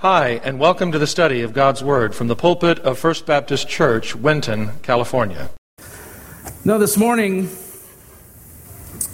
[0.00, 3.68] Hi, and welcome to the study of God's Word from the pulpit of First Baptist
[3.68, 5.50] Church, Winton, California.
[6.64, 7.48] Now, this morning,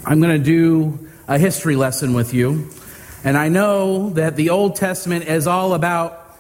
[0.05, 2.69] I'm going to do a history lesson with you.
[3.25, 6.39] And I know that the Old Testament is all about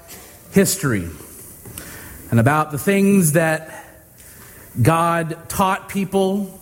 [0.53, 1.09] history
[2.31, 3.87] and about the things that
[4.83, 6.61] God taught people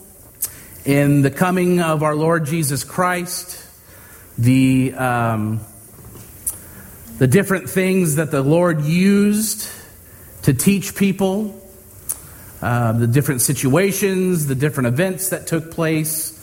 [0.84, 3.68] in the coming of our Lord Jesus Christ,
[4.38, 4.94] the.
[4.94, 5.60] Um,
[7.18, 9.68] the different things that the Lord used
[10.42, 11.60] to teach people,
[12.60, 16.38] uh, the different situations, the different events that took place.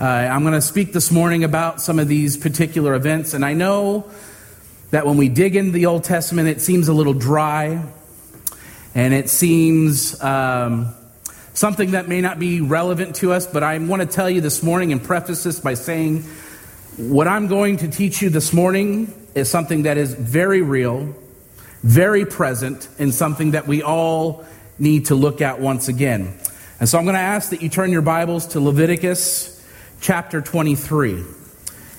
[0.00, 3.54] Uh, I'm going to speak this morning about some of these particular events, and I
[3.54, 4.10] know
[4.90, 7.82] that when we dig into the Old Testament, it seems a little dry,
[8.94, 10.94] and it seems um,
[11.54, 14.62] something that may not be relevant to us, but I want to tell you this
[14.62, 16.24] morning and preface this by saying
[16.96, 21.14] what I'm going to teach you this morning is something that is very real,
[21.82, 24.44] very present, and something that we all
[24.78, 26.38] need to look at once again.
[26.80, 29.64] And so I'm going to ask that you turn your Bibles to Leviticus
[30.02, 31.24] chapter 23.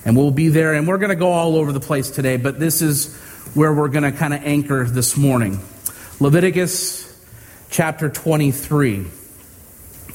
[0.04, 2.60] And we'll be there, and we're going to go all over the place today, but
[2.60, 3.16] this is
[3.54, 5.58] where we're going to kind of anchor this morning.
[6.20, 7.20] Leviticus
[7.68, 9.06] chapter 23.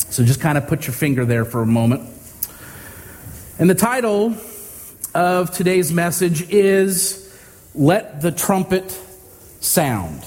[0.10, 2.10] So just kind of put your finger there for a moment.
[3.58, 4.38] And the title
[5.14, 7.34] of today's message is
[7.74, 8.92] Let the Trumpet
[9.60, 10.24] Sound.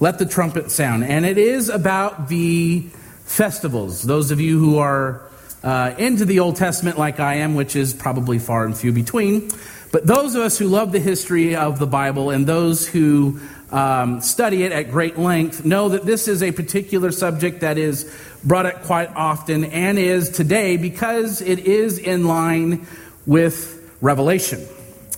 [0.00, 1.04] Let the Trumpet Sound.
[1.04, 2.80] And it is about the
[3.24, 4.02] festivals.
[4.02, 5.22] Those of you who are
[5.62, 9.50] uh, into the Old Testament, like I am, which is probably far and few between,
[9.92, 13.38] but those of us who love the history of the Bible and those who
[13.70, 18.12] um, study it at great length know that this is a particular subject that is
[18.42, 22.86] brought up quite often and is today because it is in line
[23.24, 24.68] with Revelation.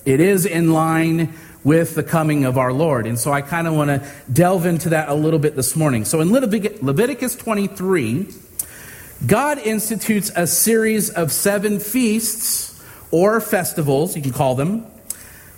[0.04, 1.34] It is in line
[1.64, 3.04] with the coming of our Lord.
[3.08, 6.04] And so I kind of want to delve into that a little bit this morning.
[6.04, 8.28] So in Leviticus 23,
[9.26, 12.80] God institutes a series of seven feasts
[13.10, 14.86] or festivals, you can call them,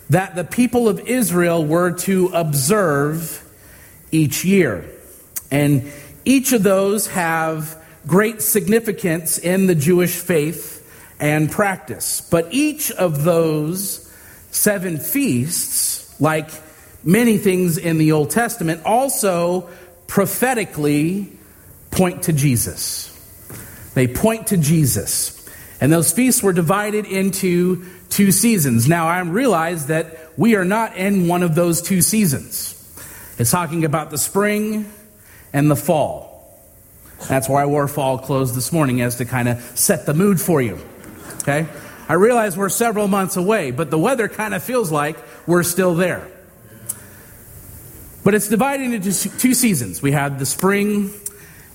[0.09, 3.47] that the people of Israel were to observe
[4.11, 4.89] each year.
[5.51, 5.91] And
[6.25, 10.78] each of those have great significance in the Jewish faith
[11.19, 12.21] and practice.
[12.21, 14.11] But each of those
[14.51, 16.49] seven feasts, like
[17.03, 19.69] many things in the Old Testament, also
[20.07, 21.31] prophetically
[21.91, 23.05] point to Jesus.
[23.93, 25.35] They point to Jesus.
[25.81, 28.87] And those feasts were divided into two seasons.
[28.87, 32.75] Now, I realize that we are not in one of those two seasons.
[33.37, 34.91] It's talking about the spring
[35.53, 36.27] and the fall.
[37.27, 40.39] That's why I wore fall clothes this morning, as to kind of set the mood
[40.39, 40.79] for you
[41.41, 41.67] okay?
[42.07, 45.95] I realize we're several months away, but the weather kind of feels like we're still
[45.95, 46.27] there.
[48.23, 50.01] But it's divided into two seasons.
[50.01, 51.11] We have the spring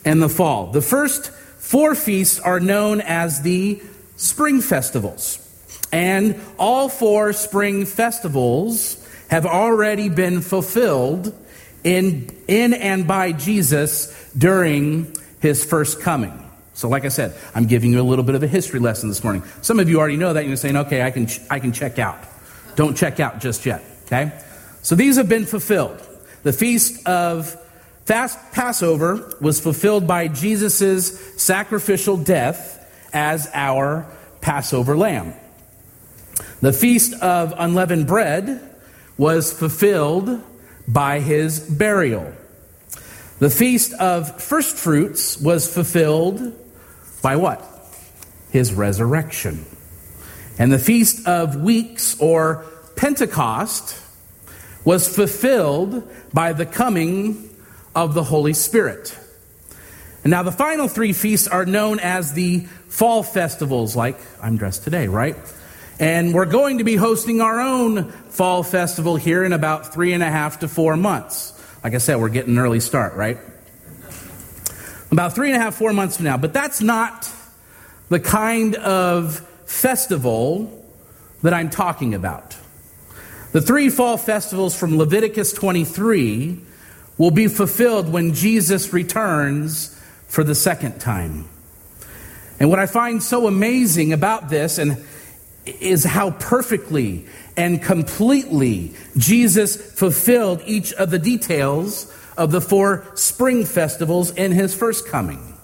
[0.05, 0.69] and the fall.
[0.69, 3.81] The first four feasts are known as the
[4.17, 5.41] spring festivals.
[5.93, 11.33] And all four spring festivals have already been fulfilled
[11.85, 16.44] in, in and by Jesus during his first coming.
[16.75, 19.23] So, like I said, I'm giving you a little bit of a history lesson this
[19.23, 19.45] morning.
[19.63, 20.47] Some of you already know that.
[20.47, 22.19] You're saying, okay, I can, I can check out.
[22.75, 24.33] Don't check out just yet, okay?
[24.83, 26.05] So, these have been fulfilled.
[26.43, 27.57] The feast of
[28.05, 32.81] fast Passover was fulfilled by Jesus' sacrificial death
[33.13, 34.07] as our
[34.41, 35.33] Passover lamb.
[36.61, 38.61] The feast of unleavened bread
[39.17, 40.43] was fulfilled
[40.89, 42.33] by his burial.
[43.39, 46.53] The feast of first fruits was fulfilled
[47.25, 47.65] by what?
[48.51, 49.65] His resurrection.
[50.59, 53.99] And the Feast of Weeks, or Pentecost,
[54.85, 57.49] was fulfilled by the coming
[57.97, 59.19] of the Holy Spirit.
[60.23, 64.85] And now the final three feasts are known as the fall festivals, like I'm dressed
[64.85, 65.37] today, right?
[65.99, 70.23] And we're going to be hosting our own fall festival here in about three and
[70.23, 71.59] a half to four months.
[71.83, 73.39] Like I said, we're getting an early start, right?
[75.11, 76.37] About three and a half, four months from now.
[76.37, 77.31] But that's not
[78.09, 80.85] the kind of festival
[81.43, 82.57] that I'm talking about.
[83.53, 86.61] The three fall festivals from Leviticus 23
[87.19, 91.49] will be fulfilled when Jesus returns for the second time.
[92.59, 95.05] And what I find so amazing about this and
[95.67, 103.65] is how perfectly and completely Jesus fulfilled each of the details of the four spring
[103.65, 105.55] festivals in his first coming,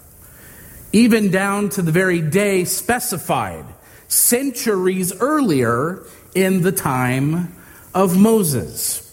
[0.92, 3.64] even down to the very day specified
[4.08, 6.02] centuries earlier
[6.34, 7.54] in the time
[7.94, 9.06] of Moses.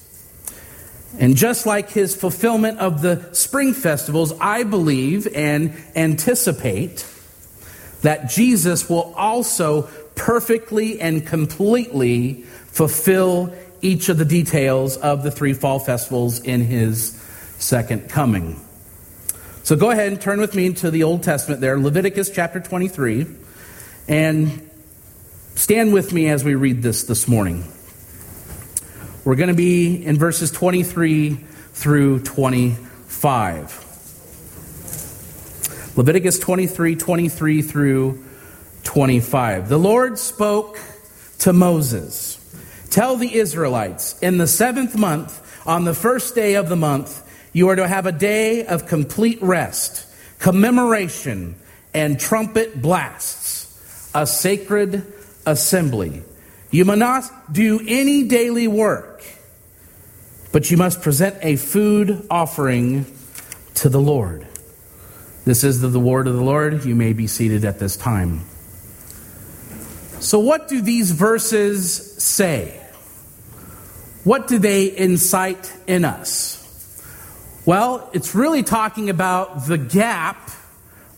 [1.19, 7.05] And just like his fulfillment of the spring festivals, I believe and anticipate
[8.01, 9.83] that Jesus will also
[10.15, 17.16] perfectly and completely fulfill each of the details of the three fall festivals in his
[17.59, 18.59] second coming.
[19.63, 23.25] So go ahead and turn with me to the Old Testament there, Leviticus chapter 23,
[24.07, 24.69] and
[25.55, 27.65] stand with me as we read this this morning.
[29.25, 31.35] We're going to be in verses 23
[31.73, 33.83] through 25.
[35.97, 38.23] Leviticus 23, 23 through
[38.83, 39.67] 25.
[39.67, 40.79] The Lord spoke
[41.39, 42.35] to Moses
[42.89, 47.21] Tell the Israelites, in the seventh month, on the first day of the month,
[47.57, 50.05] you are to have a day of complete rest,
[50.37, 51.55] commemoration,
[51.91, 55.11] and trumpet blasts, a sacred
[55.43, 56.21] assembly.
[56.69, 59.23] You must not do any daily work,
[60.51, 63.07] but you must present a food offering
[63.73, 64.45] to the Lord.
[65.45, 66.85] This is the word of the Lord.
[66.85, 68.41] You may be seated at this time.
[70.19, 72.79] So, what do these verses say?
[74.23, 76.66] What do they incite in us?
[77.67, 80.51] Well, it's really talking about the gap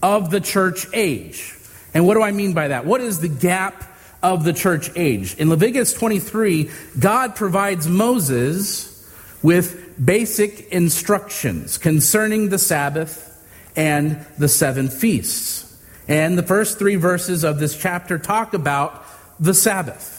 [0.02, 1.56] of the church age.
[1.94, 2.88] And what do I mean by that?
[2.88, 3.84] What is the gap
[4.24, 5.36] of the church age?
[5.36, 9.08] In Leviticus 23, God provides Moses
[9.44, 13.28] with basic instructions concerning the Sabbath
[13.76, 15.80] and the seven feasts.
[16.08, 19.06] And the first three verses of this chapter talk about
[19.40, 20.16] the Sabbath.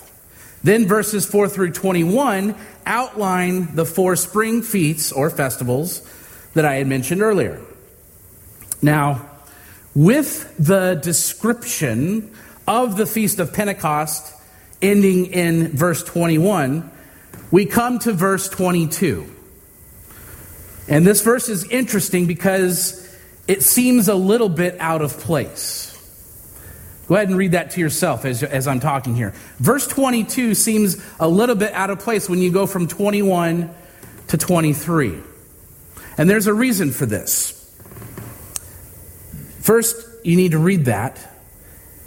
[0.63, 2.55] Then verses 4 through 21
[2.87, 6.07] outline the four spring feasts or festivals
[6.55, 7.61] that I had mentioned earlier.
[8.83, 9.29] Now,
[9.95, 12.35] with the description
[12.67, 14.35] of the Feast of Pentecost
[14.81, 16.91] ending in verse 21,
[17.51, 19.29] we come to verse 22.
[20.89, 23.07] And this verse is interesting because
[23.47, 25.89] it seems a little bit out of place.
[27.09, 29.35] Go ahead and read that to yourself as, as I'm talking here.
[29.59, 33.69] Verse 22 seems a little bit out of place when you go from 21
[34.29, 35.19] to 23.
[36.21, 37.57] And there's a reason for this.
[39.61, 41.19] First, you need to read that,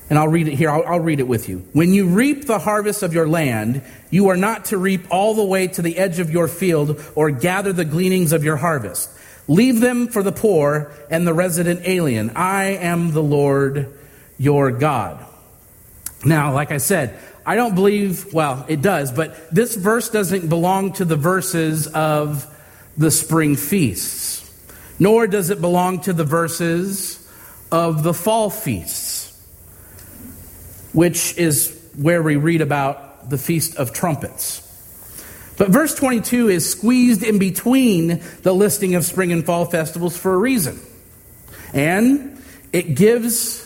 [0.08, 0.70] and I'll read it here.
[0.70, 1.66] I'll, I'll, read it with you.
[1.74, 3.82] When you reap the harvest of your land,
[4.12, 7.32] you are not to reap all the way to the edge of your field or
[7.32, 9.10] gather the gleanings of your harvest.
[9.48, 12.34] Leave them for the poor and the resident alien.
[12.36, 13.98] I am the Lord
[14.38, 15.26] your God.
[16.24, 17.18] Now, like I said,
[17.48, 22.48] I don't believe, well, it does, but this verse doesn't belong to the verses of
[22.98, 24.50] the spring feasts,
[25.00, 27.20] nor does it belong to the verses
[27.72, 29.32] of the fall feasts,
[30.94, 34.62] which is where we read about the Feast of Trumpets.
[35.58, 40.34] But verse 22 is squeezed in between the listing of spring and fall festivals for
[40.34, 40.80] a reason.
[41.74, 42.42] And
[42.72, 43.60] it gives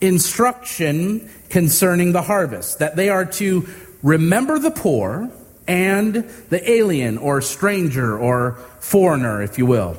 [0.00, 3.68] instruction concerning the harvest, that they are to
[4.02, 5.30] remember the poor
[5.66, 6.14] and
[6.50, 9.94] the alien or stranger or foreigner, if you will,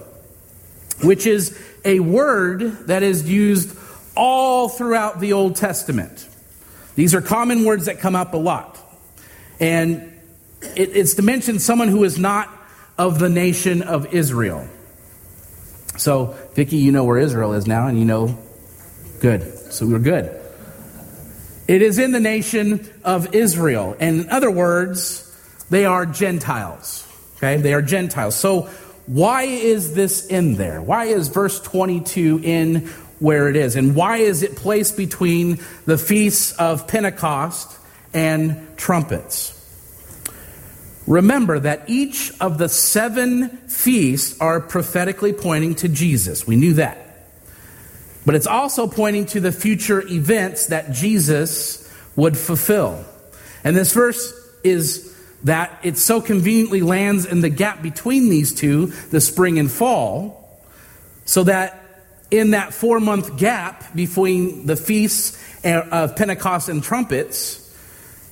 [1.01, 3.77] which is a word that is used
[4.15, 6.27] all throughout the Old Testament.
[6.95, 8.77] These are common words that come up a lot.
[9.59, 10.13] And
[10.75, 12.49] it, it's to mention someone who is not
[12.97, 14.67] of the nation of Israel.
[15.97, 18.37] So, Vicki, you know where Israel is now, and you know,
[19.19, 19.43] good.
[19.71, 20.39] So we're good.
[21.67, 23.95] It is in the nation of Israel.
[23.99, 25.22] And in other words,
[25.73, 27.07] they are Gentiles.
[27.37, 27.57] Okay?
[27.57, 28.35] They are Gentiles.
[28.35, 28.69] So
[29.07, 30.81] why is this in there?
[30.81, 32.87] Why is verse 22 in
[33.19, 33.75] where it is?
[33.75, 37.75] And why is it placed between the feasts of Pentecost
[38.13, 39.59] and trumpets?
[41.07, 46.45] Remember that each of the seven feasts are prophetically pointing to Jesus.
[46.45, 46.97] We knew that.
[48.25, 53.03] But it's also pointing to the future events that Jesus would fulfill.
[53.63, 55.12] And this verse is
[55.43, 60.39] that it so conveniently lands in the gap between these two, the spring and fall,
[61.25, 61.79] so that
[62.31, 67.59] in that four month gap between the feasts of Pentecost and trumpets,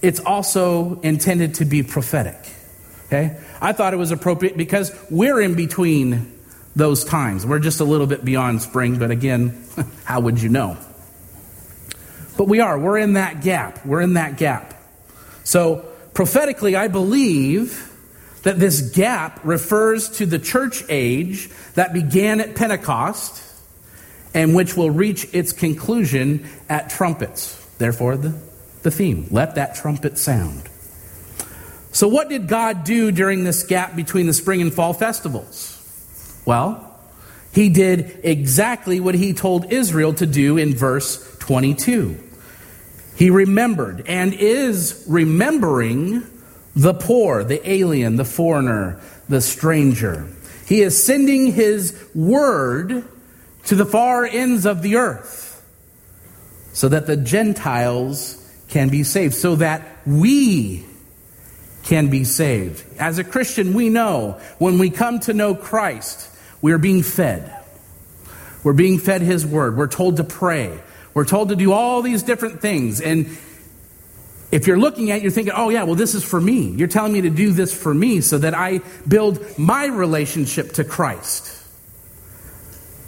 [0.02, 2.40] it's also intended to be prophetic.
[3.08, 3.38] Okay?
[3.62, 6.40] I thought it was appropriate because we're in between
[6.76, 7.46] those times.
[7.46, 9.64] We're just a little bit beyond spring, but again,
[10.06, 10.78] how would you know?
[12.38, 12.80] But we are.
[12.80, 13.86] We're in that gap.
[13.86, 14.74] We're in that gap.
[15.44, 17.90] So, prophetically, I believe
[18.44, 23.44] that this gap refers to the church age that began at Pentecost
[24.34, 27.58] and which will reach its conclusion at trumpets.
[27.78, 28.38] Therefore, the,
[28.84, 30.64] the theme let that trumpet sound.
[31.92, 35.78] So, what did God do during this gap between the spring and fall festivals?
[36.46, 36.88] Well,
[37.54, 42.18] he did exactly what he told Israel to do in verse 22.
[43.22, 46.26] He remembered and is remembering
[46.76, 49.00] the poor, the alien, the foreigner,
[49.30, 50.28] the stranger.
[50.66, 53.08] He is sending his word
[53.66, 55.64] to the far ends of the earth
[56.74, 60.84] so that the Gentiles can be saved, so that we
[61.84, 62.84] can be saved.
[62.98, 66.28] As a Christian, we know when we come to know Christ,
[66.60, 67.56] we are being fed.
[68.64, 69.78] We're being fed His Word.
[69.78, 70.80] We're told to pray.
[71.14, 73.02] We're told to do all these different things.
[73.02, 73.38] And
[74.52, 76.70] if you're looking at it, you're thinking, oh, yeah, well, this is for me.
[76.72, 80.84] You're telling me to do this for me so that I build my relationship to
[80.84, 81.58] Christ.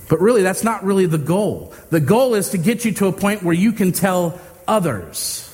[0.09, 1.73] But really, that's not really the goal.
[1.89, 5.49] The goal is to get you to a point where you can tell others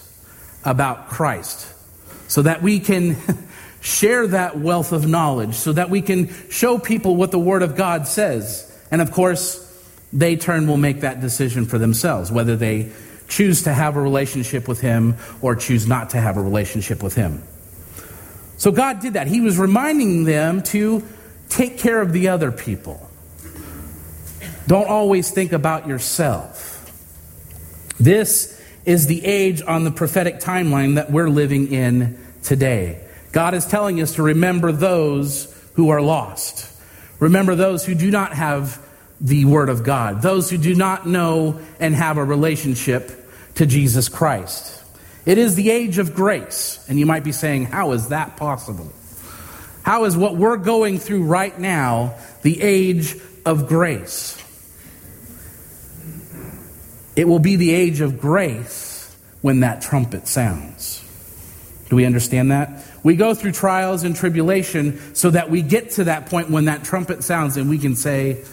[0.66, 1.74] about Christ
[2.28, 3.16] so that we can
[3.82, 7.76] share that wealth of knowledge, so that we can show people what the Word of
[7.76, 8.66] God says.
[8.92, 9.66] And of course,
[10.12, 12.92] they turn will make that decision for themselves, whether they
[13.28, 17.16] choose to have a relationship with Him or choose not to have a relationship with
[17.16, 17.44] Him.
[18.58, 19.28] So God did that.
[19.28, 21.04] He was reminding them to
[21.48, 23.10] take care of the other people.
[24.68, 26.76] Don't always think about yourself.
[28.00, 33.02] This is the age on the prophetic timeline that we're living in today.
[33.32, 36.70] God is telling us to remember those who are lost.
[37.20, 38.84] Remember those who do not have
[39.22, 44.08] the Word of God, those who do not know and have a relationship to Jesus
[44.10, 44.84] Christ.
[45.26, 46.84] It is the age of grace.
[46.88, 48.92] And you might be saying, How is that possible?
[49.84, 54.38] How is what we're going through right now the age of grace?
[57.16, 61.04] It will be the age of grace when that trumpet sounds.
[61.90, 62.86] Do we understand that?
[63.04, 66.84] We go through trials and tribulation so that we get to that point when that
[66.84, 68.44] trumpet sounds and we can say,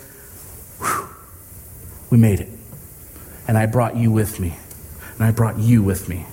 [2.11, 2.49] we made it.
[3.49, 4.57] And I brought you with me.
[5.15, 6.27] And I brought you with me.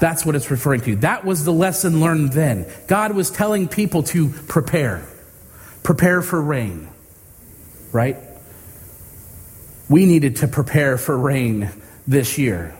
[0.00, 0.96] That's what it's referring to.
[0.96, 2.66] That was the lesson learned then.
[2.88, 5.06] God was telling people to prepare.
[5.82, 6.88] Prepare for rain.
[7.92, 8.16] Right?
[9.88, 11.70] We needed to prepare for rain
[12.06, 12.74] this year.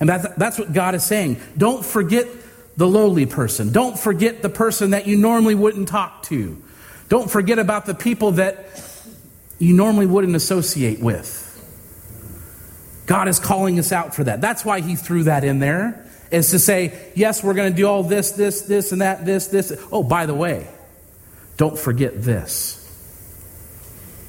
[0.00, 1.40] And that's, that's what God is saying.
[1.56, 2.26] Don't forget
[2.76, 3.72] the lowly person.
[3.72, 6.56] Don't forget the person that you normally wouldn't talk to.
[7.08, 8.78] Don't forget about the people that
[9.58, 11.44] you normally wouldn't associate with.
[13.06, 14.40] God is calling us out for that.
[14.40, 17.86] That's why He threw that in there, is to say, yes, we're going to do
[17.86, 19.72] all this, this, this, and that, this, this.
[19.90, 20.68] Oh, by the way,
[21.56, 22.74] don't forget this.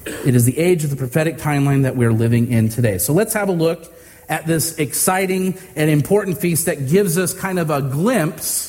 [0.06, 2.98] It is the age of the prophetic timeline that we're living in today.
[2.98, 3.84] So let's have a look
[4.30, 8.68] at this exciting and important feast that gives us kind of a glimpse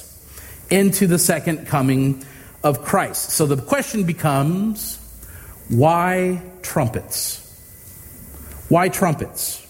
[0.70, 2.26] into the second coming
[2.64, 3.30] of Christ.
[3.30, 4.98] So the question becomes
[5.70, 7.38] why trumpets?
[8.70, 9.66] Why trumpets?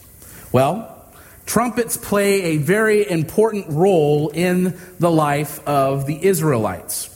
[0.51, 1.05] Well,
[1.45, 7.07] trumpets play a very important role in the life of the Israelites.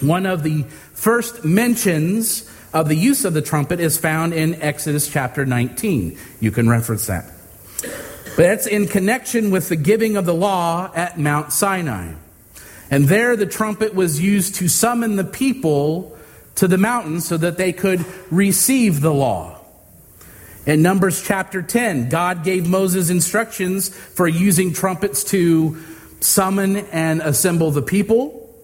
[0.00, 0.62] One of the
[0.94, 6.18] first mentions of the use of the trumpet is found in Exodus chapter 19.
[6.40, 7.30] You can reference that.
[8.36, 12.14] But it's in connection with the giving of the law at Mount Sinai.
[12.90, 16.16] And there the trumpet was used to summon the people
[16.56, 19.60] to the mountain so that they could receive the law.
[20.66, 25.78] In Numbers chapter 10, God gave Moses instructions for using trumpets to
[26.20, 28.54] summon and assemble the people,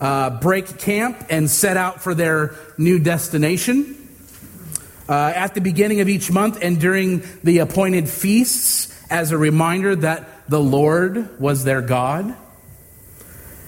[0.00, 3.96] uh, break camp, and set out for their new destination.
[5.08, 9.96] Uh, at the beginning of each month and during the appointed feasts, as a reminder
[9.96, 12.34] that the Lord was their God.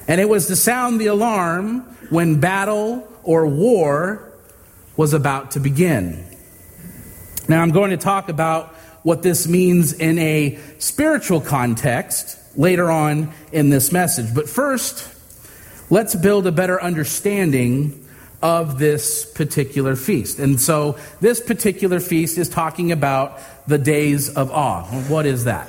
[0.08, 1.80] And it was to sound the alarm
[2.10, 4.32] when battle or war
[4.96, 6.24] was about to begin.
[7.48, 13.32] Now, I'm going to talk about what this means in a spiritual context later on
[13.52, 14.34] in this message.
[14.34, 15.08] But first,
[15.90, 17.98] let's build a better understanding
[18.42, 20.38] of this particular feast.
[20.38, 24.82] And so, this particular feast is talking about the days of awe.
[25.08, 25.68] What is that?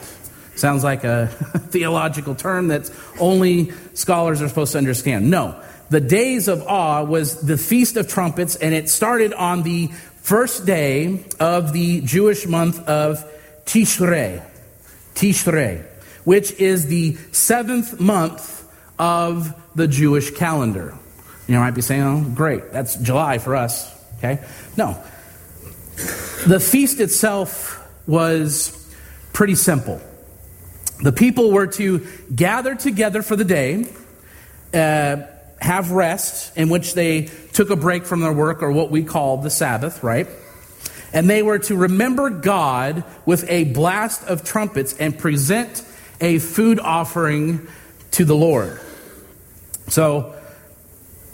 [0.55, 1.27] Sounds like a
[1.69, 5.29] theological term that only scholars are supposed to understand.
[5.29, 5.61] No.
[5.89, 9.87] The days of awe was the Feast of Trumpets, and it started on the
[10.21, 13.23] first day of the Jewish month of
[13.65, 14.43] Tishrei.
[15.15, 15.85] Tishrei,
[16.23, 18.65] which is the seventh month
[18.97, 20.97] of the Jewish calendar.
[21.47, 23.91] You might be saying, oh, great, that's July for us.
[24.17, 24.43] Okay?
[24.77, 24.97] No.
[26.47, 28.79] The feast itself was
[29.33, 30.01] pretty simple.
[31.01, 33.87] The people were to gather together for the day,
[34.73, 35.17] uh,
[35.59, 39.37] have rest, in which they took a break from their work, or what we call
[39.37, 40.27] the Sabbath, right?
[41.13, 45.85] And they were to remember God with a blast of trumpets and present
[46.19, 47.67] a food offering
[48.11, 48.79] to the Lord.
[49.87, 50.35] So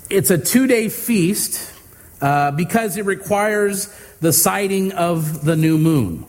[0.10, 1.74] it's a two day feast
[2.22, 3.88] uh, because it requires
[4.20, 6.26] the sighting of the new moon.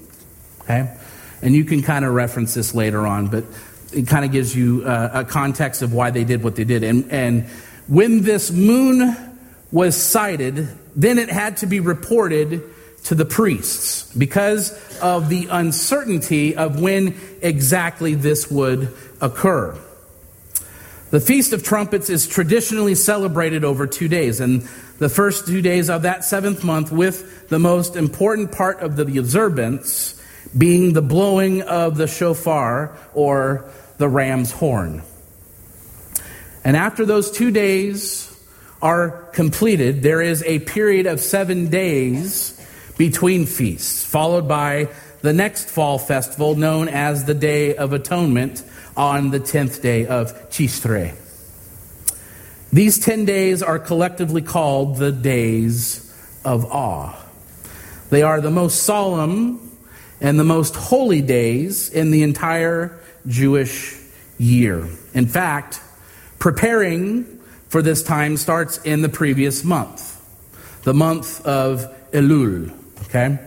[0.62, 0.96] Okay?
[1.42, 3.44] And you can kind of reference this later on, but
[3.92, 6.82] it kind of gives you uh, a context of why they did what they did.
[6.82, 7.46] And, and
[7.88, 9.16] when this moon
[9.72, 12.62] was sighted, then it had to be reported
[13.04, 19.76] to the priests because of the uncertainty of when exactly this would occur.
[21.10, 24.62] The Feast of Trumpets is traditionally celebrated over two days, and
[24.98, 29.18] the first two days of that seventh month, with the most important part of the
[29.18, 30.19] observance
[30.56, 35.02] being the blowing of the shofar or the ram's horn.
[36.64, 38.26] And after those two days
[38.82, 42.56] are completed, there is a period of seven days
[42.98, 44.88] between feasts, followed by
[45.22, 48.62] the next fall festival known as the Day of Atonement
[48.96, 51.14] on the 10th day of Tishrei.
[52.72, 56.12] These 10 days are collectively called the days
[56.44, 57.16] of awe.
[58.10, 59.69] They are the most solemn
[60.20, 63.98] and the most holy days in the entire Jewish
[64.38, 64.88] year.
[65.14, 65.80] In fact,
[66.38, 67.24] preparing
[67.68, 70.20] for this time starts in the previous month,
[70.82, 72.74] the month of Elul.
[73.04, 73.38] Okay?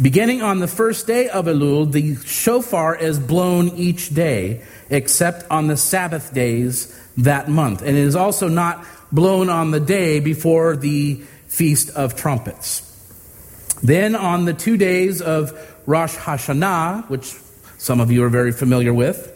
[0.00, 5.66] Beginning on the first day of Elul, the shofar is blown each day, except on
[5.66, 7.82] the Sabbath days that month.
[7.82, 11.16] And it is also not blown on the day before the
[11.48, 12.84] Feast of Trumpets.
[13.82, 15.52] Then on the two days of
[15.88, 17.34] Rosh Hashanah, which
[17.78, 19.34] some of you are very familiar with,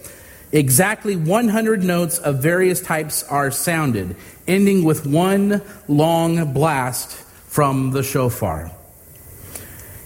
[0.53, 4.17] exactly 100 notes of various types are sounded,
[4.47, 7.11] ending with one long blast
[7.47, 8.71] from the shofar.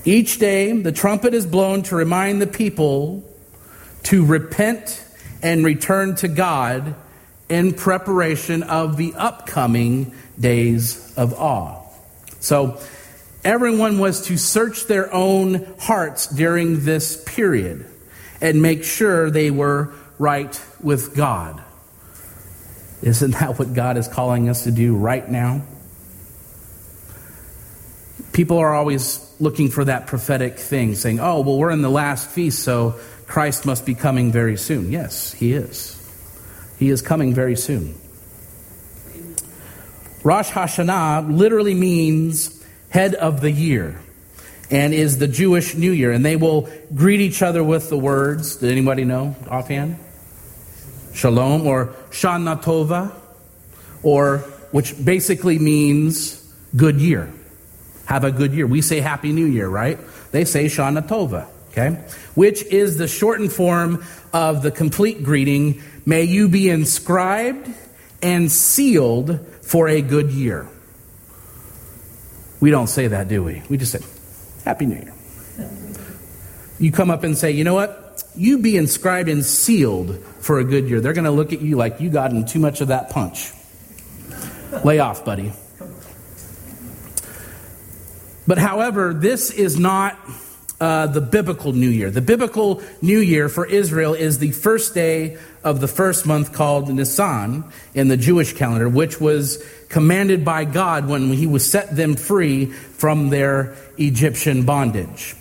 [0.04, 3.28] Each day, the trumpet is blown to remind the people
[4.04, 5.02] to repent
[5.42, 6.94] and return to God
[7.48, 11.82] in preparation of the upcoming days of awe.
[12.38, 12.78] So,
[13.46, 17.86] everyone was to search their own hearts during this period
[18.40, 21.62] and make sure they were right with God.
[23.02, 25.62] Isn't that what God is calling us to do right now?
[28.32, 32.28] People are always looking for that prophetic thing, saying, oh, well, we're in the last
[32.28, 34.90] feast, so Christ must be coming very soon.
[34.90, 35.92] Yes, he is.
[36.78, 37.94] He is coming very soon.
[40.24, 42.55] Rosh Hashanah literally means
[42.96, 44.00] head of the year
[44.70, 46.12] and is the Jewish New Year.
[46.12, 48.56] And they will greet each other with the words.
[48.56, 49.98] Did anybody know offhand?
[51.12, 53.12] Shalom or Shana Tova,
[54.02, 54.38] or
[54.72, 56.42] which basically means
[56.74, 57.30] good year.
[58.06, 58.66] Have a good year.
[58.66, 59.98] We say Happy New Year, right?
[60.32, 62.02] They say Shana Tova, okay?
[62.34, 65.82] Which is the shortened form of the complete greeting.
[66.06, 67.68] May you be inscribed
[68.22, 70.66] and sealed for a good year.
[72.60, 73.62] We don't say that, do we?
[73.68, 74.00] We just say,
[74.64, 75.14] Happy New Year.
[76.78, 78.24] You come up and say, you know what?
[78.34, 81.00] You be inscribed and sealed for a good year.
[81.00, 83.52] They're going to look at you like you got in too much of that punch.
[84.84, 85.52] Lay off, buddy.
[88.46, 90.18] But however, this is not
[90.80, 92.10] uh, the biblical New Year.
[92.10, 96.88] The biblical New Year for Israel is the first day of the first month called
[96.88, 97.64] Nisan
[97.94, 102.66] in the Jewish calendar, which was commanded by God when he was set them free
[102.66, 105.34] from their Egyptian bondage,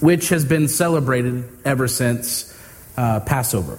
[0.00, 2.54] which has been celebrated ever since
[2.96, 3.78] uh, Passover.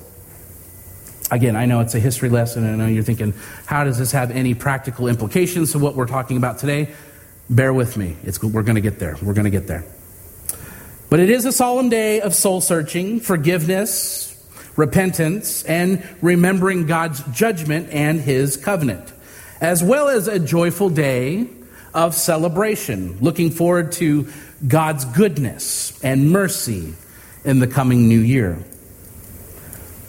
[1.32, 3.34] Again, I know it's a history lesson, and I know you're thinking,
[3.66, 6.90] how does this have any practical implications to what we're talking about today?
[7.50, 8.16] Bear with me.
[8.24, 9.16] It's, we're going to get there.
[9.22, 9.86] We're going to get there.
[11.10, 14.36] But it is a solemn day of soul searching, forgiveness,
[14.76, 19.12] repentance, and remembering God's judgment and his covenant,
[19.62, 21.48] as well as a joyful day
[21.94, 24.28] of celebration, looking forward to
[24.68, 26.94] God's goodness and mercy
[27.44, 28.64] in the coming new year.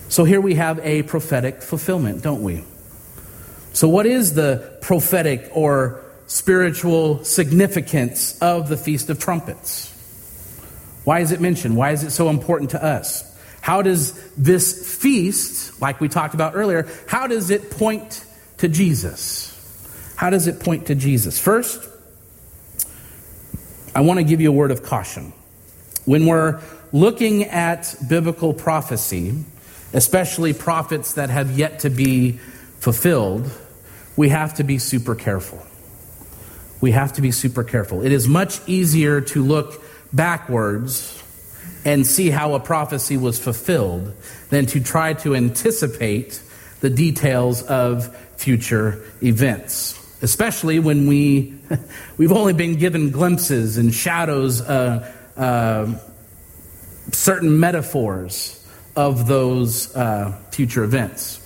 [0.08, 2.64] So here we have a prophetic fulfillment, don't we?
[3.72, 9.92] So, what is the prophetic or spiritual significance of the Feast of Trumpets.
[11.02, 11.76] Why is it mentioned?
[11.76, 13.26] Why is it so important to us?
[13.60, 18.24] How does this feast, like we talked about earlier, how does it point
[18.60, 19.46] to Jesus?
[20.16, 21.38] How does it point to Jesus?
[21.38, 21.88] First,
[23.94, 25.32] I want to give you a word of caution.
[26.04, 26.60] When we're
[26.92, 29.34] looking at biblical prophecy,
[29.92, 32.32] especially prophets that have yet to be
[32.78, 33.50] fulfilled,
[34.16, 35.64] we have to be super careful.
[36.80, 38.04] We have to be super careful.
[38.04, 41.22] It is much easier to look backwards
[41.84, 44.14] and see how a prophecy was fulfilled
[44.50, 46.42] than to try to anticipate
[46.80, 51.55] the details of future events especially when we
[52.16, 55.87] we've only been given glimpses and shadows uh, uh,
[57.12, 58.57] certain metaphors
[58.96, 61.38] of those uh, future events.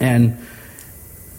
[0.00, 0.38] And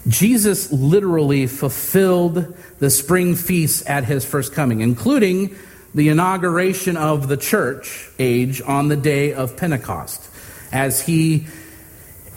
[0.08, 5.54] jesus literally fulfilled the spring feasts at his first coming including
[5.94, 10.22] the inauguration of the church age on the day of Pentecost,
[10.70, 11.46] as he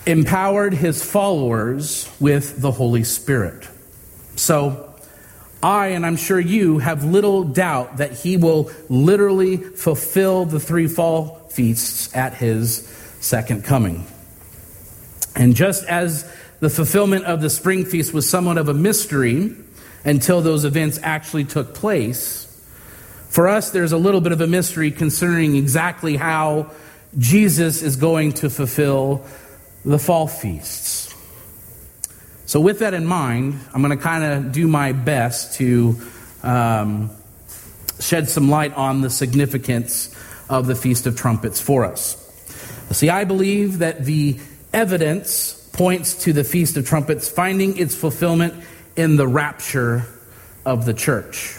[0.05, 3.67] empowered his followers with the Holy Spirit.
[4.35, 4.93] So,
[5.61, 10.87] I, and I'm sure you, have little doubt that he will literally fulfill the three
[10.87, 12.87] fall feasts at his
[13.19, 14.07] second coming.
[15.35, 19.55] And just as the fulfillment of the spring feast was somewhat of a mystery
[20.03, 22.47] until those events actually took place,
[23.29, 26.71] for us, there's a little bit of a mystery concerning exactly how
[27.17, 29.25] Jesus is going to fulfill
[29.85, 31.13] the fall feasts.
[32.45, 35.95] So, with that in mind, I'm going to kind of do my best to
[36.43, 37.09] um,
[37.99, 40.13] shed some light on the significance
[40.49, 42.17] of the Feast of Trumpets for us.
[42.91, 44.37] See, I believe that the
[44.73, 48.53] evidence points to the Feast of Trumpets finding its fulfillment
[48.95, 50.05] in the rapture
[50.65, 51.57] of the church.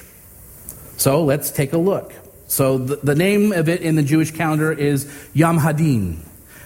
[0.98, 2.12] So let's take a look.
[2.48, 6.18] So the, the name of it in the Jewish calendar is Yom Hadin.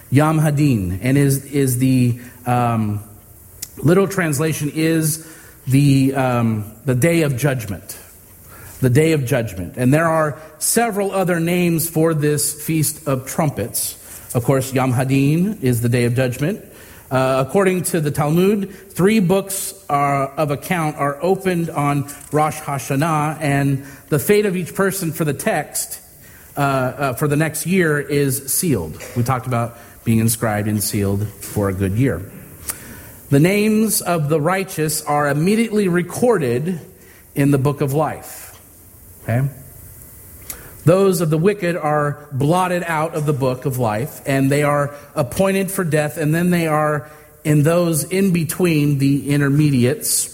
[0.09, 0.99] Yom Hadin.
[1.01, 3.03] And is, is the um,
[3.77, 5.27] literal translation is
[5.65, 7.99] the, um, the day of judgment.
[8.79, 9.75] The day of judgment.
[9.77, 13.95] And there are several other names for this feast of trumpets.
[14.35, 16.63] Of course, Yom Hadin is the day of judgment.
[17.09, 23.39] Uh, according to the Talmud, three books are, of account are opened on Rosh Hashanah,
[23.39, 26.01] and the fate of each person for the text
[26.57, 29.01] uh, uh, for the next year is sealed.
[29.15, 32.21] We talked about being inscribed and sealed for a good year.
[33.29, 36.79] The names of the righteous are immediately recorded
[37.35, 38.57] in the book of life.
[39.23, 39.49] Okay?
[40.85, 44.95] Those of the wicked are blotted out of the book of life, and they are
[45.13, 47.11] appointed for death, and then they are
[47.43, 50.33] in those in between the intermediates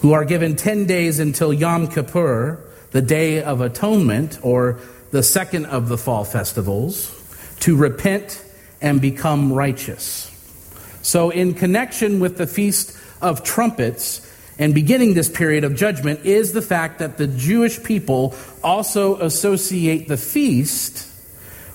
[0.00, 2.58] who are given 10 days until Yom Kippur,
[2.92, 4.80] the Day of Atonement, or
[5.10, 7.14] the second of the fall festivals,
[7.60, 8.42] to repent
[8.82, 10.28] and become righteous.
[11.02, 16.52] So, in connection with the Feast of Trumpets, and beginning this period of judgment is
[16.52, 21.08] the fact that the Jewish people also associate the feast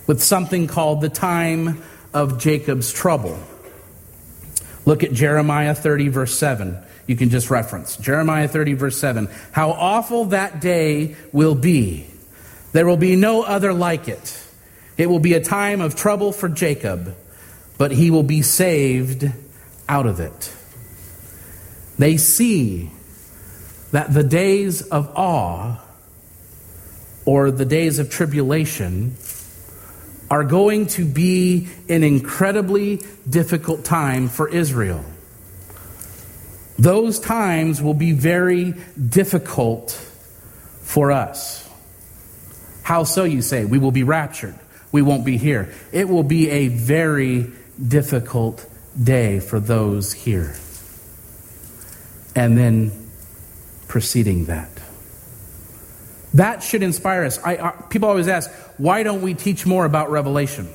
[0.05, 1.81] with something called the time
[2.13, 3.37] of Jacob's trouble.
[4.85, 6.77] Look at Jeremiah 30, verse 7.
[7.07, 9.27] You can just reference Jeremiah 30, verse 7.
[9.51, 12.07] How awful that day will be!
[12.73, 14.46] There will be no other like it.
[14.97, 17.15] It will be a time of trouble for Jacob,
[17.77, 19.31] but he will be saved
[19.87, 20.53] out of it.
[21.97, 22.91] They see
[23.91, 25.79] that the days of awe
[27.25, 29.15] or the days of tribulation
[30.29, 35.03] are going to be an incredibly difficult time for Israel.
[36.77, 38.73] Those times will be very
[39.09, 39.91] difficult
[40.81, 41.67] for us.
[42.83, 43.65] How so, you say?
[43.65, 44.55] We will be raptured.
[44.97, 45.71] We won't be here.
[45.91, 47.51] It will be a very
[47.87, 48.65] difficult
[48.99, 50.55] day for those here
[52.35, 52.91] and then
[53.87, 54.71] preceding that.
[56.33, 57.37] That should inspire us.
[57.43, 60.65] I, people always ask, why don't we teach more about Revelation?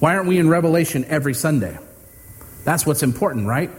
[0.00, 1.78] Why aren't we in Revelation every Sunday?
[2.64, 3.70] That's what's important, right?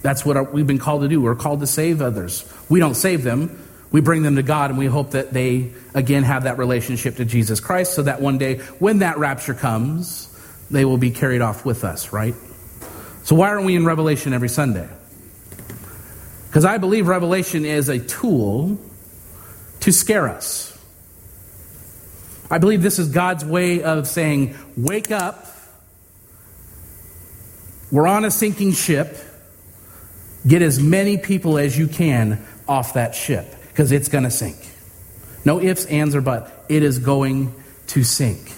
[0.00, 1.20] That's what we've been called to do.
[1.20, 2.50] We're called to save others.
[2.70, 6.24] We don't save them, we bring them to God, and we hope that they, again,
[6.24, 10.28] have that relationship to Jesus Christ so that one day, when that rapture comes,
[10.70, 12.34] they will be carried off with us, right?
[13.22, 14.88] So, why aren't we in Revelation every Sunday?
[16.48, 18.78] Because I believe Revelation is a tool
[19.80, 20.72] to scare us.
[22.50, 25.46] I believe this is God's way of saying, wake up.
[27.90, 29.16] We're on a sinking ship.
[30.46, 34.56] Get as many people as you can off that ship because it's going to sink.
[35.44, 36.50] No ifs, ands, or buts.
[36.66, 37.54] It is going
[37.88, 38.50] to sink.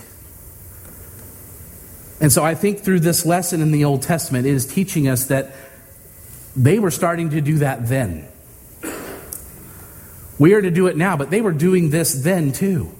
[2.21, 5.27] And so I think through this lesson in the Old Testament, it is teaching us
[5.27, 5.57] that
[6.55, 8.29] they were starting to do that then.
[10.39, 12.95] We are to do it now, but they were doing this then too.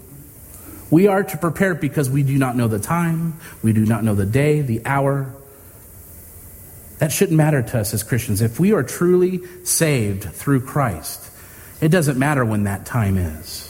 [0.91, 4.17] We are to prepare because we do not know the time, we do not know
[4.17, 5.33] the day, the hour.
[6.99, 8.43] That shouldn't matter to us as Christians.
[8.43, 11.29] If we are truly saved through Christ,
[11.81, 13.65] it doesn't matter when that time is.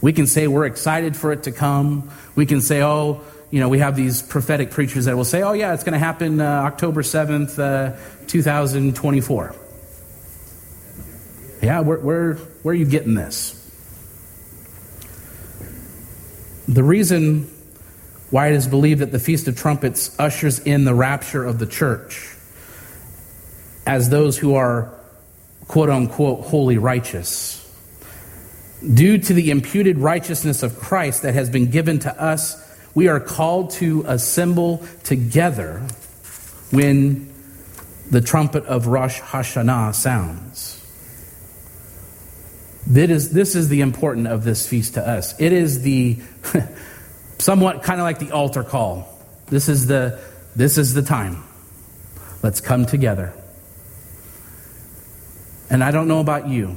[0.00, 2.10] We can say we're excited for it to come.
[2.34, 5.52] We can say, oh, you know, we have these prophetic preachers that will say, oh,
[5.52, 9.54] yeah, it's going to happen uh, October 7th, uh, 2024.
[11.62, 13.60] Yeah, where, where, where are you getting this?
[16.68, 17.50] The reason
[18.30, 21.66] why it is believed that the Feast of Trumpets ushers in the rapture of the
[21.66, 22.34] church
[23.86, 24.93] as those who are
[25.68, 27.60] quote unquote holy righteous.
[28.92, 32.60] Due to the imputed righteousness of Christ that has been given to us,
[32.94, 35.80] we are called to assemble together
[36.70, 37.32] when
[38.10, 40.80] the trumpet of Rosh Hashanah sounds.
[42.88, 45.38] That is, this is the important of this feast to us.
[45.40, 46.18] It is the
[47.38, 49.08] somewhat kind of like the altar call.
[49.46, 50.20] This is the
[50.56, 51.42] this is the time.
[52.42, 53.32] Let's come together.
[55.70, 56.76] And I don't know about you,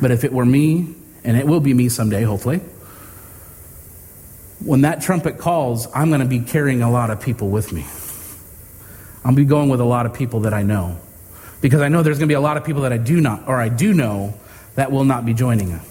[0.00, 2.60] but if it were me, and it will be me someday, hopefully,
[4.64, 7.86] when that trumpet calls, I'm going to be carrying a lot of people with me.
[9.24, 10.98] I'll be going with a lot of people that I know.
[11.60, 13.48] Because I know there's going to be a lot of people that I do not,
[13.48, 14.34] or I do know,
[14.74, 15.84] that will not be joining us.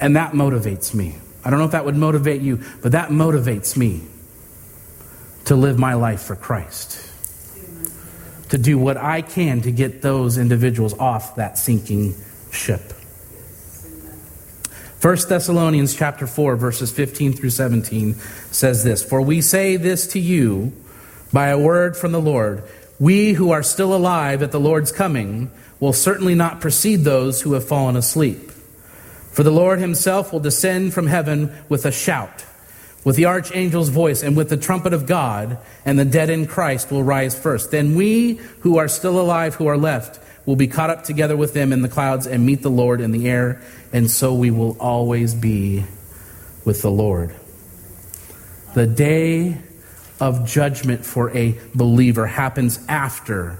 [0.00, 1.16] And that motivates me.
[1.44, 4.02] I don't know if that would motivate you, but that motivates me
[5.46, 7.07] to live my life for Christ.
[8.50, 12.14] To do what I can to get those individuals off that sinking
[12.50, 12.80] ship.
[15.00, 18.16] 1 Thessalonians chapter 4 verses 15 through 17
[18.50, 20.72] says this, "For we say this to you
[21.32, 22.62] by a word from the Lord,
[22.98, 27.52] we who are still alive at the Lord's coming will certainly not precede those who
[27.52, 28.50] have fallen asleep.
[29.30, 32.44] For the Lord himself will descend from heaven with a shout,
[33.04, 36.90] with the archangel's voice, and with the trumpet of God, and the dead in Christ
[36.90, 37.70] will rise first.
[37.70, 41.52] Then we who are still alive, who are left, will be caught up together with
[41.54, 44.76] them in the clouds and meet the Lord in the air, and so we will
[44.80, 45.84] always be
[46.64, 47.34] with the Lord.
[48.74, 49.58] The day
[50.20, 53.58] of judgment for a believer happens after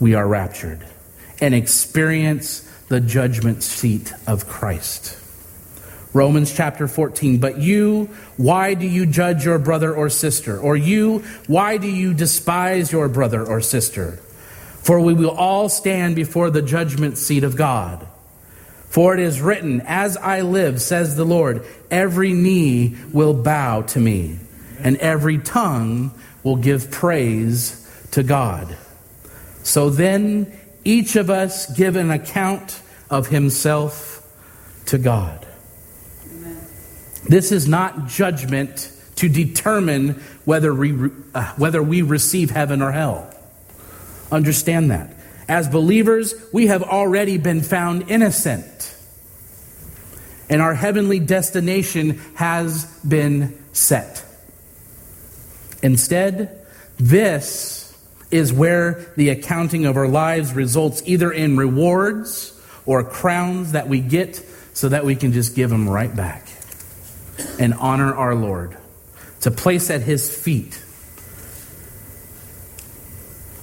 [0.00, 0.86] we are raptured
[1.40, 5.18] and experience the judgment seat of Christ.
[6.14, 7.38] Romans chapter 14.
[7.38, 10.58] But you, why do you judge your brother or sister?
[10.58, 14.12] Or you, why do you despise your brother or sister?
[14.80, 18.06] For we will all stand before the judgment seat of God.
[18.88, 23.98] For it is written, As I live, says the Lord, every knee will bow to
[23.98, 24.38] me,
[24.78, 26.12] and every tongue
[26.44, 28.76] will give praise to God.
[29.64, 34.30] So then, each of us give an account of himself
[34.86, 35.43] to God.
[37.28, 43.32] This is not judgment to determine whether we, uh, whether we receive heaven or hell.
[44.30, 45.14] Understand that.
[45.48, 48.94] As believers, we have already been found innocent.
[50.48, 54.24] And our heavenly destination has been set.
[55.82, 56.66] Instead,
[56.98, 57.96] this
[58.30, 64.00] is where the accounting of our lives results either in rewards or crowns that we
[64.00, 64.36] get
[64.72, 66.53] so that we can just give them right back
[67.58, 68.76] and honor our Lord,
[69.40, 70.80] to place at his feet.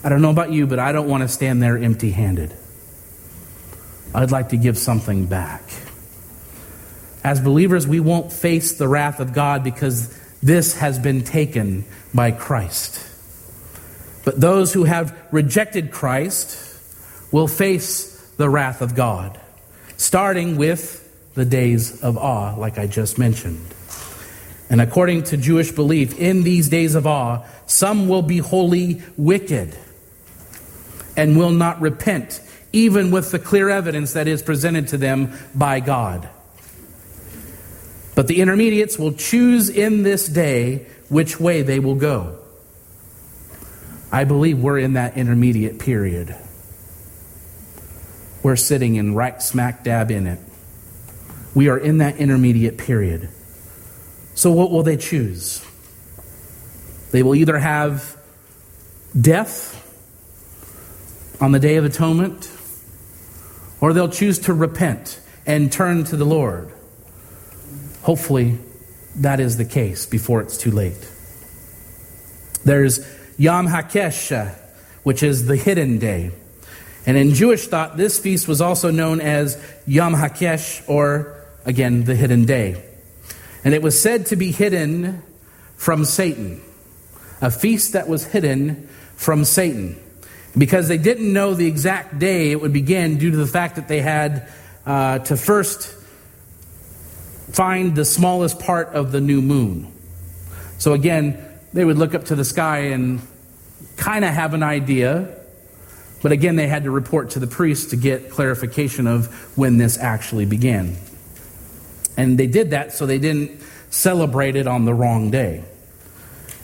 [0.03, 2.55] I don't know about you, but I don't want to stand there empty handed.
[4.13, 5.63] I'd like to give something back.
[7.23, 12.31] As believers, we won't face the wrath of God because this has been taken by
[12.31, 13.07] Christ.
[14.25, 16.57] But those who have rejected Christ
[17.31, 19.39] will face the wrath of God,
[19.97, 21.00] starting with
[21.33, 23.65] the days of awe, like I just mentioned.
[24.69, 29.75] And according to Jewish belief, in these days of awe, some will be wholly wicked
[31.17, 32.41] and will not repent,
[32.71, 36.29] even with the clear evidence that is presented to them by God.
[38.15, 42.37] But the intermediates will choose in this day which way they will go.
[44.11, 46.35] I believe we're in that intermediate period.
[48.43, 50.39] We're sitting in right smack dab in it.
[51.53, 53.29] We are in that intermediate period.
[54.35, 55.65] So, what will they choose?
[57.11, 58.17] They will either have
[59.19, 59.77] death
[61.41, 62.49] on the Day of Atonement,
[63.81, 66.71] or they'll choose to repent and turn to the Lord.
[68.03, 68.57] Hopefully,
[69.17, 71.09] that is the case before it's too late.
[72.63, 73.05] There's
[73.37, 74.55] Yom HaKesh,
[75.03, 76.31] which is the hidden day.
[77.05, 82.15] And in Jewish thought, this feast was also known as Yom HaKesh, or again, the
[82.15, 82.83] hidden day.
[83.63, 85.21] And it was said to be hidden
[85.75, 86.61] from Satan,
[87.41, 89.99] a feast that was hidden from Satan.
[90.57, 93.87] Because they didn't know the exact day it would begin due to the fact that
[93.87, 94.47] they had
[94.85, 95.95] uh, to first
[97.51, 99.91] find the smallest part of the new moon.
[100.77, 101.37] So again,
[101.73, 103.21] they would look up to the sky and
[103.97, 105.37] kind of have an idea.
[106.21, 109.97] But again, they had to report to the priest to get clarification of when this
[109.97, 110.97] actually began.
[112.21, 115.63] And they did that so they didn't celebrate it on the wrong day.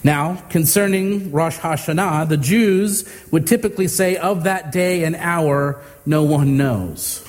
[0.04, 6.22] Now, concerning Rosh Hashanah, the Jews would typically say, Of that day and hour, no
[6.22, 7.26] one knows.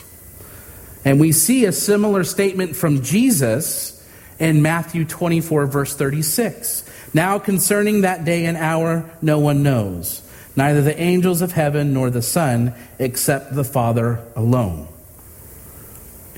[1.06, 4.06] And we see a similar statement from Jesus
[4.38, 6.84] in Matthew 24, verse 36.
[7.14, 10.20] Now, concerning that day and hour, no one knows,
[10.54, 14.86] neither the angels of heaven nor the Son, except the Father alone.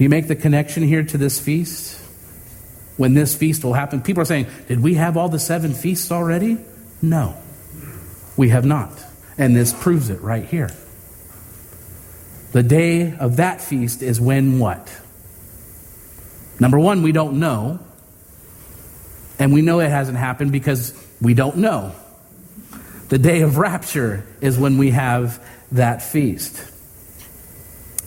[0.01, 2.01] Do you make the connection here to this feast?
[2.97, 4.01] When this feast will happen?
[4.01, 6.57] People are saying, Did we have all the seven feasts already?
[7.03, 7.37] No,
[8.35, 8.91] we have not.
[9.37, 10.71] And this proves it right here.
[12.53, 14.91] The day of that feast is when what?
[16.59, 17.79] Number one, we don't know.
[19.39, 21.93] And we know it hasn't happened because we don't know.
[23.11, 26.57] The day of rapture is when we have that feast.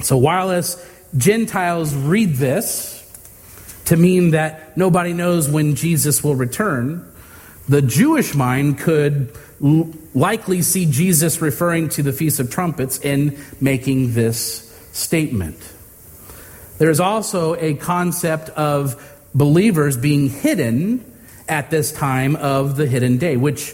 [0.01, 0.83] So, while us
[1.15, 2.99] Gentiles read this
[3.85, 7.09] to mean that nobody knows when Jesus will return,
[7.67, 9.35] the Jewish mind could
[10.13, 15.57] likely see Jesus referring to the Feast of Trumpets in making this statement.
[16.77, 19.01] There's also a concept of
[19.33, 21.03] believers being hidden
[21.47, 23.73] at this time of the hidden day, which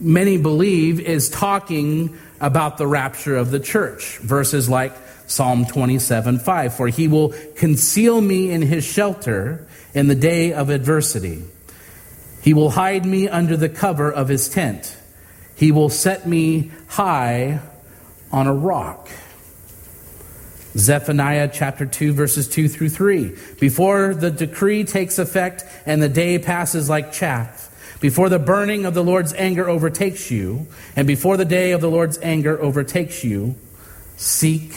[0.00, 4.18] many believe is talking about the rapture of the church.
[4.18, 4.92] Verses like
[5.26, 10.70] Psalm 27 5 For he will conceal me in his shelter in the day of
[10.70, 11.42] adversity.
[12.42, 14.96] He will hide me under the cover of his tent.
[15.54, 17.60] He will set me high
[18.32, 19.08] on a rock.
[20.76, 23.36] Zephaniah chapter 2, verses 2 through 3.
[23.58, 27.69] Before the decree takes effect and the day passes like chaff,
[28.00, 31.90] before the burning of the Lord's anger overtakes you, and before the day of the
[31.90, 33.54] Lord's anger overtakes you,
[34.16, 34.72] seek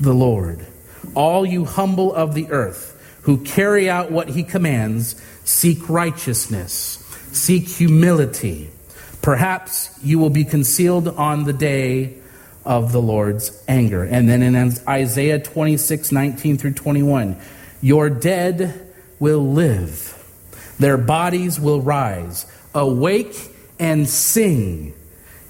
[0.00, 0.66] the Lord.
[1.14, 2.90] All you humble of the earth
[3.22, 6.98] who carry out what he commands, seek righteousness,
[7.32, 8.70] seek humility
[9.24, 12.18] Perhaps you will be concealed on the day
[12.62, 14.04] of the Lord's anger.
[14.04, 14.54] And then in
[14.86, 17.38] Isaiah 26, 19 through 21,
[17.80, 20.13] your dead will live,
[20.78, 22.46] their bodies will rise.
[22.74, 23.36] Awake
[23.78, 24.94] and sing,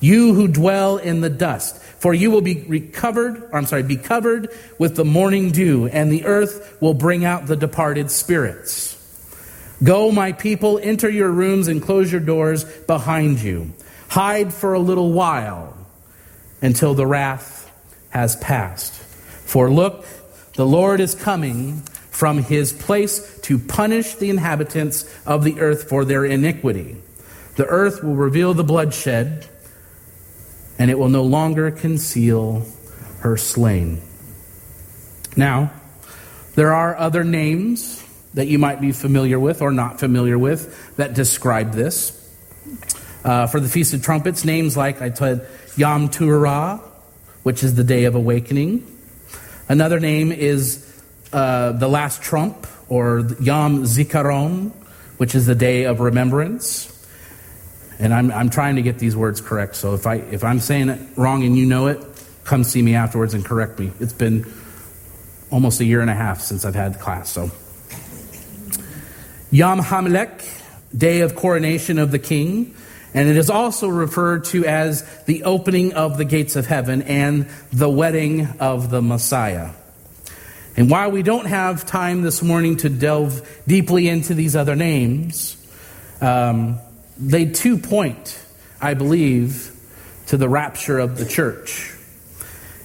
[0.00, 1.80] you who dwell in the dust.
[2.04, 6.12] For you will be recovered, or I'm sorry, be covered with the morning dew, and
[6.12, 8.94] the earth will bring out the departed spirits.
[9.82, 13.72] Go, my people, enter your rooms and close your doors behind you.
[14.08, 15.76] Hide for a little while
[16.60, 17.70] until the wrath
[18.10, 18.92] has passed.
[18.92, 20.04] For look,
[20.54, 21.82] the Lord is coming
[22.14, 26.96] from his place to punish the inhabitants of the earth for their iniquity.
[27.56, 29.48] The earth will reveal the bloodshed,
[30.78, 32.66] and it will no longer conceal
[33.18, 34.00] her slain.
[35.36, 35.72] Now,
[36.54, 38.00] there are other names
[38.34, 42.20] that you might be familiar with or not familiar with that describe this.
[43.24, 46.80] Uh, for the Feast of Trumpets, names like I said, Yom Teruah,
[47.42, 48.86] which is the day of awakening.
[49.68, 50.83] Another name is
[51.34, 54.70] uh, the last trump, or Yom Zikaron,
[55.16, 56.90] which is the day of remembrance.
[57.98, 60.88] And I'm, I'm trying to get these words correct, so if, I, if I'm saying
[60.90, 62.00] it wrong and you know it,
[62.44, 63.90] come see me afterwards and correct me.
[63.98, 64.46] It's been
[65.50, 67.50] almost a year and a half since I've had class, so.
[69.50, 70.42] Yom Hamelech,
[70.96, 72.74] day of coronation of the king.
[73.12, 77.46] And it is also referred to as the opening of the gates of heaven and
[77.72, 79.70] the wedding of the Messiah.
[80.76, 85.56] And while we don't have time this morning to delve deeply into these other names,
[86.20, 86.80] um,
[87.16, 88.40] they too point,
[88.80, 89.70] I believe,
[90.26, 91.94] to the rapture of the church.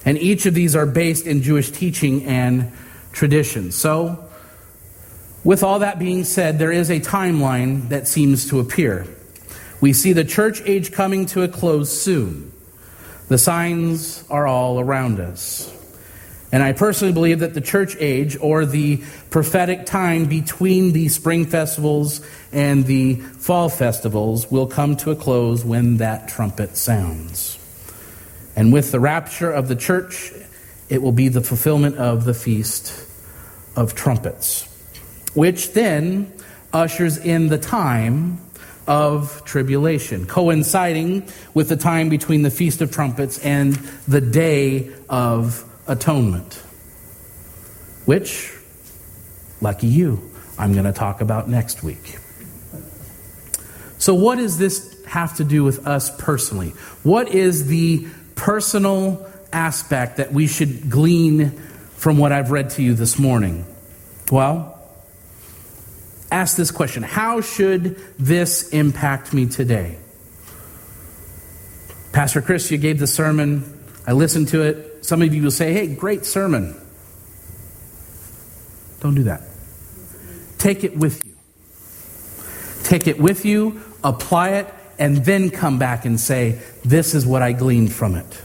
[0.04, 2.72] And each of these are based in Jewish teaching and
[3.12, 3.72] tradition.
[3.72, 4.24] So,
[5.42, 9.06] with all that being said, there is a timeline that seems to appear.
[9.80, 12.52] We see the church age coming to a close soon.
[13.28, 15.74] The signs are all around us.
[16.52, 21.46] And I personally believe that the church age, or the prophetic time between the spring
[21.46, 22.20] festivals
[22.52, 27.56] and the fall festivals, will come to a close when that trumpet sounds.
[28.56, 30.32] And with the rapture of the church,
[30.88, 33.06] it will be the fulfillment of the Feast
[33.76, 34.66] of Trumpets
[35.34, 36.32] which then
[36.72, 38.40] ushers in the time
[38.86, 43.74] of tribulation, coinciding with the time between the Feast of Trumpets and
[44.08, 46.54] the Day of Atonement,
[48.04, 48.52] which,
[49.60, 52.18] lucky you, I'm going to talk about next week.
[53.98, 56.70] So, what does this have to do with us personally?
[57.02, 61.50] What is the personal aspect that we should glean
[61.96, 63.66] from what I've read to you this morning?
[64.30, 64.82] Well,
[66.30, 69.98] ask this question How should this impact me today?
[72.12, 73.78] Pastor Chris, you gave the sermon.
[74.06, 74.89] I listened to it.
[75.02, 76.78] Some of you will say, hey, great sermon.
[79.00, 79.42] Don't do that.
[80.58, 81.30] Take it with you.
[82.84, 87.40] Take it with you, apply it, and then come back and say, this is what
[87.40, 88.42] I gleaned from it.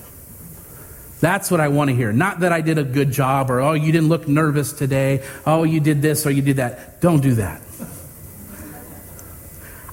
[1.19, 2.13] That's what I want to hear.
[2.13, 5.23] Not that I did a good job or, oh, you didn't look nervous today.
[5.45, 7.01] Oh, you did this or you did that.
[7.01, 7.61] Don't do that.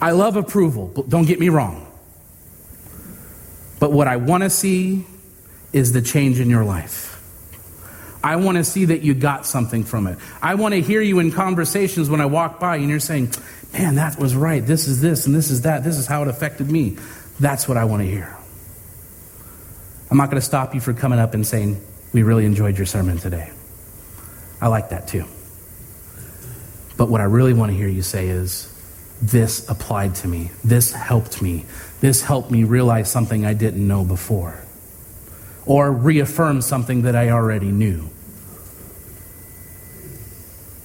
[0.01, 1.87] I love approval, don't get me wrong.
[3.79, 5.07] But what I want to see
[5.73, 7.09] is the change in your life.
[8.25, 10.19] I want to see that you got something from it.
[10.41, 13.33] I want to hear you in conversations when I walk by and you're saying,
[13.73, 14.65] man, that was right.
[14.65, 15.83] This is this and this is that.
[15.83, 16.99] This is how it affected me.
[17.41, 18.37] That's what I want to hear.
[20.11, 22.87] I'm not going to stop you from coming up and saying, we really enjoyed your
[22.87, 23.51] sermon today.
[24.61, 25.25] I like that too.
[26.97, 28.69] But what I really want to hear you say is,
[29.21, 30.51] this applied to me.
[30.63, 31.65] This helped me.
[32.01, 34.62] This helped me realize something I didn't know before.
[35.65, 38.09] Or reaffirm something that I already knew.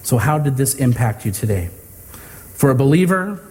[0.02, 1.70] So, how did this impact you today?
[2.54, 3.44] For a believer,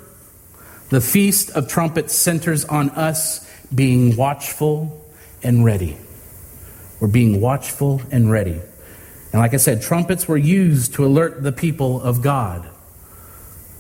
[0.90, 5.06] the Feast of Trumpets centers on us being watchful
[5.44, 5.98] and ready.
[7.00, 8.60] We're being watchful and ready.
[9.32, 12.68] And like I said, trumpets were used to alert the people of God.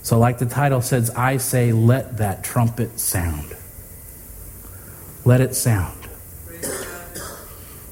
[0.04, 3.56] So, like the title says, I say, let that trumpet sound.
[5.26, 5.97] Let it sound.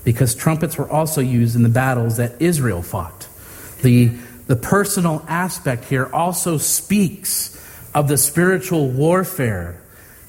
[0.05, 3.27] Because trumpets were also used in the battles that Israel fought.
[3.81, 4.11] The,
[4.47, 7.61] the personal aspect here also speaks
[7.93, 9.81] of the spiritual warfare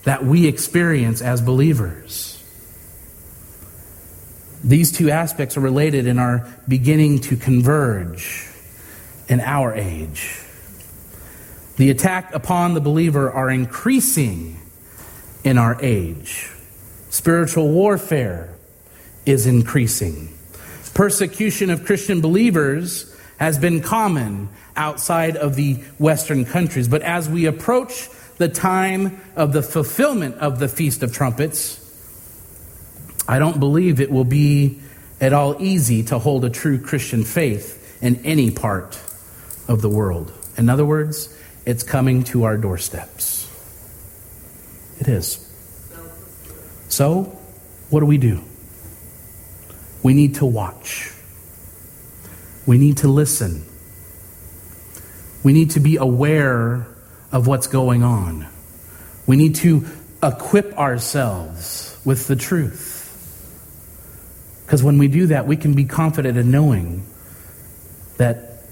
[0.02, 2.32] that we experience as believers.
[4.64, 8.48] These two aspects are related and are beginning to converge
[9.28, 10.40] in our age.
[11.76, 14.58] The attack upon the believer are increasing
[15.44, 16.50] in our age.
[17.10, 18.55] Spiritual warfare
[19.26, 20.32] is increasing.
[20.94, 26.88] Persecution of Christian believers has been common outside of the Western countries.
[26.88, 28.08] But as we approach
[28.38, 31.82] the time of the fulfillment of the Feast of Trumpets,
[33.28, 34.80] I don't believe it will be
[35.20, 39.00] at all easy to hold a true Christian faith in any part
[39.68, 40.32] of the world.
[40.56, 43.50] In other words, it's coming to our doorsteps.
[45.00, 45.42] It is.
[46.88, 47.36] So,
[47.90, 48.42] what do we do?
[50.06, 51.10] We need to watch.
[52.64, 53.64] We need to listen.
[55.42, 56.86] We need to be aware
[57.32, 58.46] of what's going on.
[59.26, 59.84] We need to
[60.22, 63.02] equip ourselves with the truth.
[64.64, 67.04] Because when we do that, we can be confident in knowing
[68.16, 68.62] that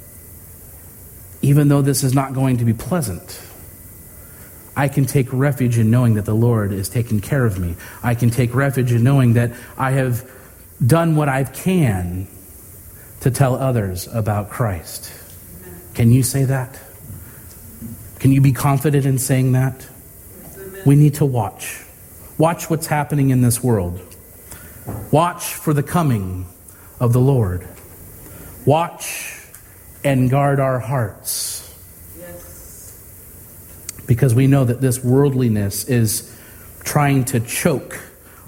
[1.42, 3.42] even though this is not going to be pleasant,
[4.76, 7.74] I can take refuge in knowing that the Lord is taking care of me.
[8.04, 10.30] I can take refuge in knowing that I have
[10.84, 12.28] done what I can
[13.20, 15.12] to tell others about Christ.
[15.94, 16.78] Can you say that?
[18.18, 19.86] Can you be confident in saying that?
[20.84, 21.82] We need to watch.
[22.36, 24.00] Watch what's happening in this world.
[25.10, 26.46] Watch for the coming
[27.00, 27.66] of the Lord.
[28.66, 29.40] Watch
[30.02, 31.60] and guard our hearts.
[34.06, 36.36] Because we know that this worldliness is
[36.82, 37.98] trying to choke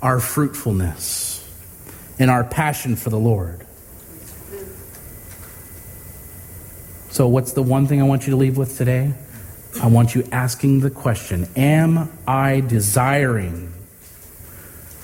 [0.03, 1.26] our fruitfulness
[2.19, 3.67] and our passion for the Lord.
[7.11, 9.15] So, what's the one thing I want you to leave with today?
[9.83, 13.73] I want you asking the question Am I desiring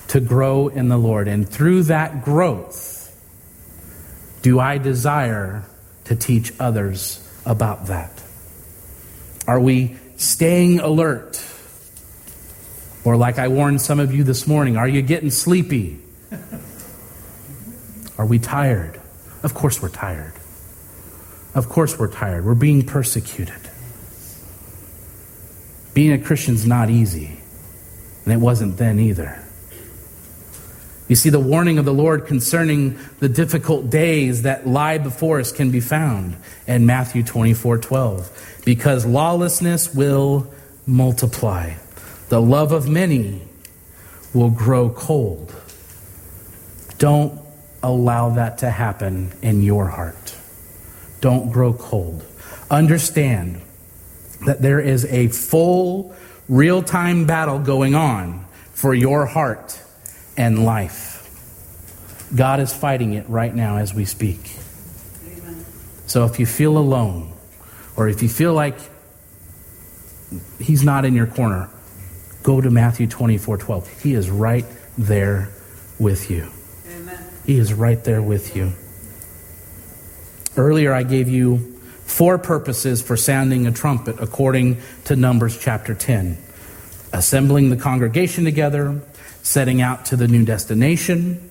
[0.09, 1.27] to grow in the Lord?
[1.27, 2.99] And through that growth,
[4.41, 5.63] do I desire
[6.05, 8.21] to teach others about that?
[9.47, 11.43] Are we staying alert?
[13.05, 15.99] Or, like I warned some of you this morning, are you getting sleepy?
[18.23, 19.01] Are we tired?
[19.43, 20.31] Of course, we're tired.
[21.53, 22.45] Of course, we're tired.
[22.45, 23.69] We're being persecuted.
[25.93, 27.41] Being a Christian's not easy,
[28.23, 29.43] and it wasn't then either.
[31.09, 35.51] You see, the warning of the Lord concerning the difficult days that lie before us
[35.51, 38.61] can be found in Matthew 24 12.
[38.63, 40.49] Because lawlessness will
[40.87, 41.73] multiply,
[42.29, 43.41] the love of many
[44.33, 45.53] will grow cold.
[46.99, 47.42] Don't
[47.83, 50.35] allow that to happen in your heart.
[51.21, 52.25] Don't grow cold.
[52.71, 53.61] Understand
[54.45, 56.15] that there is a full,
[56.49, 59.79] real time battle going on for your heart
[60.37, 61.11] and life.
[62.35, 64.39] God is fighting it right now as we speak.
[65.27, 65.65] Amen.
[66.07, 67.31] So if you feel alone,
[67.95, 68.75] or if you feel like
[70.59, 71.69] He's not in your corner,
[72.41, 74.01] go to Matthew 24 12.
[74.01, 74.65] He is right
[74.97, 75.49] there
[75.99, 76.49] with you.
[77.45, 78.73] He is right there with you.
[80.55, 81.57] Earlier, I gave you
[82.05, 86.37] four purposes for sounding a trumpet according to Numbers chapter 10
[87.13, 88.99] assembling the congregation together,
[89.43, 91.49] setting out to the new destination,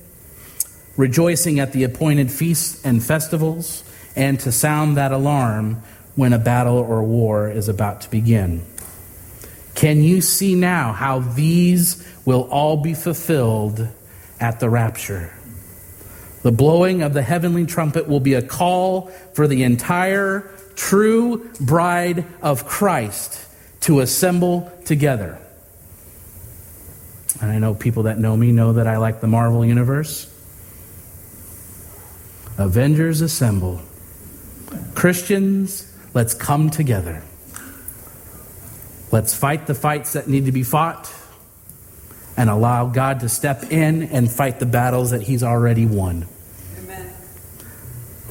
[0.96, 3.84] rejoicing at the appointed feasts and festivals,
[4.16, 5.80] and to sound that alarm
[6.16, 8.62] when a battle or war is about to begin.
[9.74, 13.88] Can you see now how these will all be fulfilled
[14.40, 15.32] at the rapture?
[16.42, 22.24] The blowing of the heavenly trumpet will be a call for the entire true bride
[22.42, 23.46] of Christ
[23.82, 25.38] to assemble together.
[27.40, 30.28] And I know people that know me know that I like the Marvel Universe.
[32.58, 33.80] Avengers assemble.
[34.94, 37.22] Christians, let's come together.
[39.10, 41.12] Let's fight the fights that need to be fought
[42.36, 46.26] and allow God to step in and fight the battles that He's already won.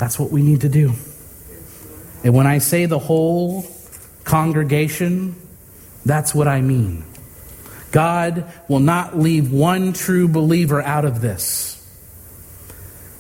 [0.02, 0.94] That's what we need to do.
[2.24, 3.68] And when I say the whole
[4.24, 5.36] congregation,
[6.04, 7.06] that's what I mean.
[7.92, 11.78] God will not leave one true believer out of this.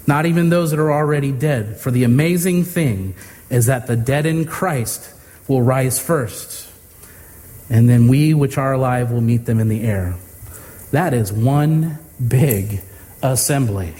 [0.08, 1.78] Not even those that are already dead.
[1.78, 3.14] For the amazing thing
[3.52, 5.08] is that the dead in Christ
[5.48, 6.68] will rise first,
[7.70, 10.16] and then we which are alive will meet them in the air.
[10.90, 12.82] That is one big
[13.22, 13.94] assembly.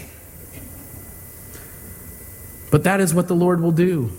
[2.72, 4.10] But that is what the Lord will do.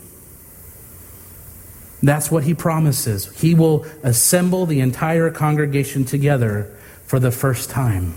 [2.03, 3.25] That's what he promises.
[3.41, 6.71] He will assemble the entire congregation together
[7.07, 8.13] for the first time.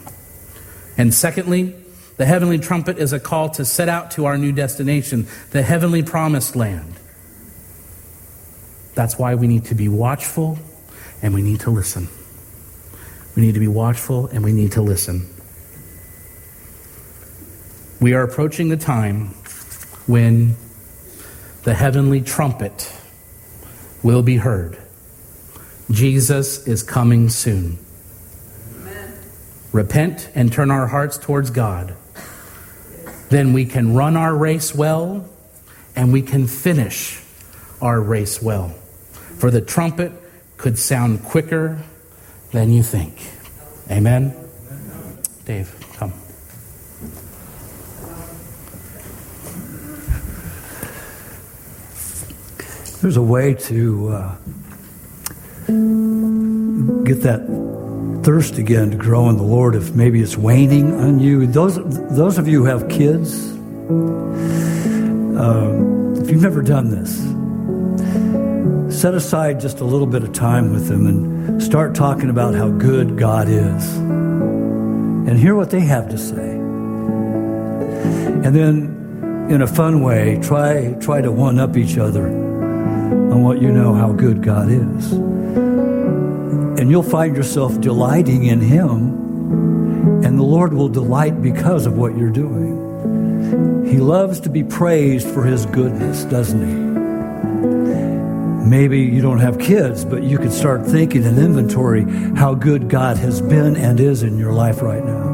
[0.99, 1.75] And secondly,
[2.19, 6.03] the heavenly trumpet is a call to set out to our new destination, the heavenly
[6.03, 6.97] promised land.
[8.95, 10.59] That's why we need to be watchful
[11.23, 12.09] and we need to listen.
[13.37, 15.33] We need to be watchful and we need to listen.
[18.03, 19.35] We are approaching the time
[20.07, 20.57] when
[21.65, 22.93] the heavenly trumpet
[24.03, 24.79] will be heard.
[25.91, 27.79] Jesus is coming soon.
[28.81, 29.15] Amen.
[29.73, 31.95] Repent and turn our hearts towards God.
[33.31, 35.29] Then we can run our race well
[35.97, 37.21] and we can finish
[37.81, 38.69] our race well.
[39.39, 40.13] For the trumpet
[40.57, 41.83] could sound quicker
[42.53, 43.19] than you think.
[43.91, 44.35] Amen?
[45.45, 46.13] Dave, come.
[53.07, 54.35] There's a way to uh,
[57.05, 57.47] get that
[58.25, 61.47] thirst again to grow in the Lord if maybe it's waning on you.
[61.47, 61.77] Those,
[62.17, 63.53] those of you who have kids,
[65.39, 67.17] uh, if you've never done this,
[69.01, 72.71] set aside just a little bit of time with them and start talking about how
[72.71, 76.57] good God is and hear what they have to say.
[78.43, 82.46] And then, in a fun way, try, try to one up each other
[83.37, 85.13] on what you know how good God is.
[86.81, 92.17] And you'll find yourself delighting in Him, and the Lord will delight because of what
[92.17, 93.85] you're doing.
[93.87, 96.87] He loves to be praised for His goodness, doesn't He?
[98.67, 102.05] Maybe you don't have kids, but you could start thinking and inventory
[102.37, 105.27] how good God has been and is in your life right now.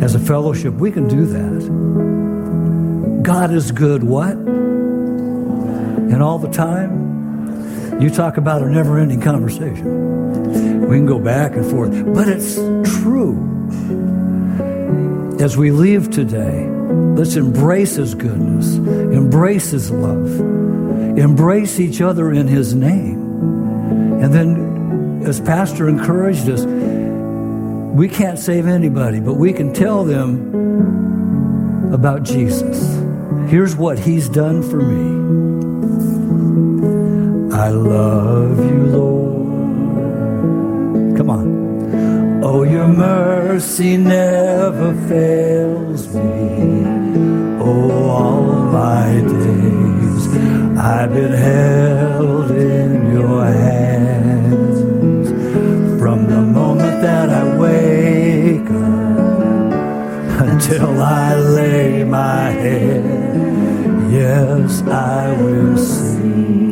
[0.00, 3.22] As a fellowship, we can do that.
[3.24, 4.41] God is good, what?
[5.96, 8.00] And all the time?
[8.00, 10.88] You talk about a never ending conversation.
[10.88, 12.56] We can go back and forth, but it's
[12.98, 13.48] true.
[15.40, 20.62] As we leave today, let's embrace His goodness, embrace His love
[21.18, 23.20] embrace each other in His name.
[24.22, 31.92] And then, as Pastor encouraged us, we can't save anybody, but we can tell them
[31.92, 32.96] about Jesus.
[33.50, 35.41] Here's what He's done for me.
[37.62, 39.46] I love you, Lord.
[41.16, 41.46] Come on.
[42.42, 46.84] Oh, your mercy never fails me.
[47.60, 48.42] Oh, all
[48.72, 50.26] my days
[50.76, 54.78] I've been held in your hands.
[56.00, 63.04] From the moment that I wake up until I lay my head,
[64.10, 66.71] yes, I will sing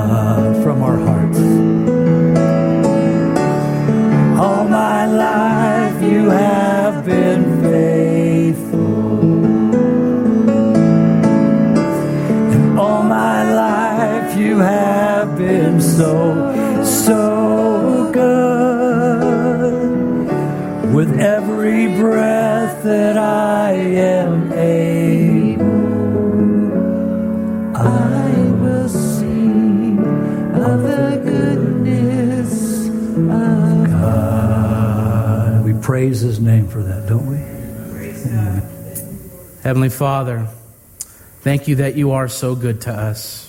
[36.41, 37.37] name for that, don't we?
[39.63, 40.47] Heavenly Father,
[41.41, 43.47] thank you that you are so good to us,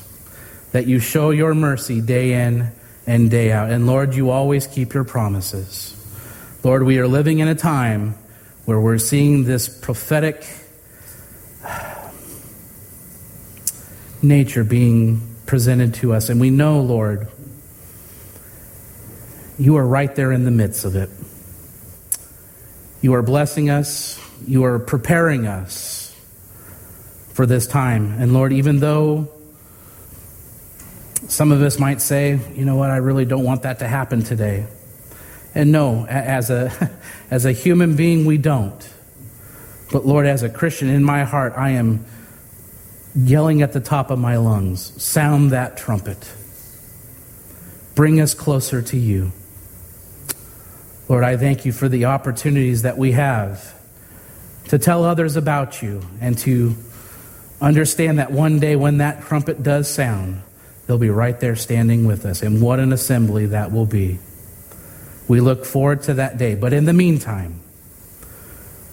[0.73, 2.71] that you show your mercy day in
[3.07, 3.71] and day out.
[3.71, 5.97] And Lord, you always keep your promises.
[6.63, 8.15] Lord, we are living in a time
[8.67, 10.47] where we're seeing this prophetic
[14.23, 16.29] nature being presented to us.
[16.29, 17.29] And we know, Lord,
[19.59, 21.11] you are right there in the midst of it.
[23.03, 26.17] You are blessing us, you are preparing us
[27.35, 28.13] for this time.
[28.21, 29.29] And Lord, even though
[31.27, 34.23] some of us might say, you know what, I really don't want that to happen
[34.23, 34.67] today.
[35.53, 36.91] And no, as a,
[37.31, 38.89] as a human being, we don't.
[39.91, 42.07] But Lord, as a Christian in my heart, I am
[43.17, 46.33] yelling at the top of my lungs sound that trumpet.
[47.95, 49.33] Bring us closer to you.
[51.13, 53.79] Lord, I thank you for the opportunities that we have
[54.69, 56.75] to tell others about you and to
[57.61, 60.41] understand that one day when that trumpet does sound,
[60.87, 62.41] they'll be right there standing with us.
[62.41, 64.21] And what an assembly that will be.
[65.29, 66.55] We look forward to that day.
[66.55, 67.61] But in the meantime,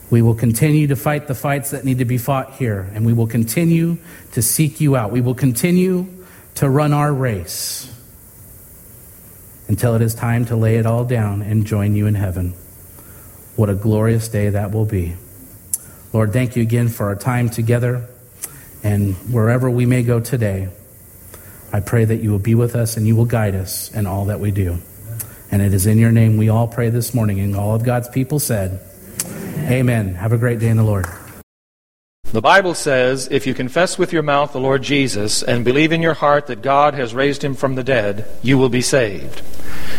[0.10, 3.14] we will continue to fight the fights that need to be fought here, and we
[3.14, 3.98] will continue
[4.34, 5.14] to seek you out.
[5.14, 6.06] We will continue
[6.56, 7.90] to run our race
[9.70, 12.54] until it is time to lay it all down and join you in heaven.
[13.56, 15.16] What a glorious day that will be.
[16.12, 18.10] Lord, thank you again for our time together,
[18.84, 20.70] and wherever we may go today,
[21.72, 24.26] I pray that you will be with us and you will guide us in all
[24.26, 24.80] that we do.
[25.52, 28.10] And it is in your name we all pray this morning, and all of God's
[28.10, 28.82] people said,
[29.70, 30.16] Amen.
[30.16, 31.06] Have a great day in the Lord.
[32.32, 36.04] The Bible says, if you confess with your mouth the Lord Jesus and believe in
[36.04, 39.42] your heart that God has raised him from the dead, you will be saved.